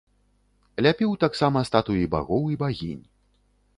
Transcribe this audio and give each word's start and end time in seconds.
Ляпіў 0.87 1.11
таксама 1.23 1.63
статуі 1.69 2.09
багоў 2.17 2.43
і 2.55 2.59
багінь. 2.63 3.03